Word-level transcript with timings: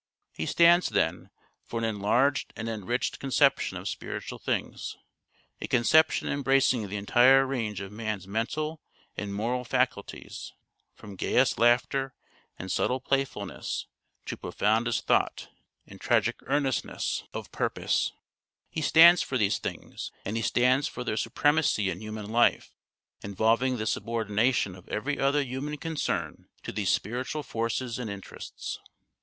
He 0.33 0.47
stands, 0.47 0.89
then, 0.89 1.29
for 1.63 1.77
an 1.77 1.85
enlarged 1.85 2.53
and 2.55 2.67
enriched 2.67 3.19
conception 3.19 3.77
of 3.77 3.87
spiritual 3.87 4.39
things: 4.39 4.97
a 5.61 5.67
conception 5.67 6.27
em 6.27 6.41
bracing 6.41 6.87
the 6.87 6.97
entire 6.97 7.45
range 7.45 7.81
of 7.81 7.91
man's 7.91 8.27
mental 8.27 8.81
and 9.15 9.31
moral 9.31 9.63
faculties, 9.63 10.53
from 10.95 11.15
gayest 11.15 11.59
laughter 11.59 12.15
and 12.57 12.71
subtle 12.71 12.99
playfulness 12.99 13.85
to 14.25 14.35
profoundest 14.35 15.05
thought 15.05 15.49
and 15.85 16.01
tragic 16.01 16.37
earnestness 16.47 17.21
of 17.31 17.51
CONCLUSION 17.51 17.51
501 17.51 17.51
purpose. 17.51 18.11
He 18.71 18.81
stands 18.81 19.21
for 19.21 19.37
these 19.37 19.59
things, 19.59 20.11
and 20.25 20.35
he 20.35 20.41
stands 20.41 20.87
for 20.87 21.03
their 21.03 21.15
supremacy 21.15 21.91
in 21.91 22.01
human 22.01 22.31
life, 22.31 22.73
involving 23.21 23.77
the 23.77 23.85
subordination 23.85 24.75
of 24.75 24.89
every 24.89 25.19
other 25.19 25.43
human 25.43 25.77
concern 25.77 26.47
to 26.63 26.71
these 26.71 26.89
spiritual 26.89 27.43
forces 27.43 27.99
and 27.99 28.09
interests. 28.09 28.79